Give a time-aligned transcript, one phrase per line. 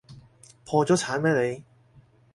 [0.65, 1.63] 破咗產咩你？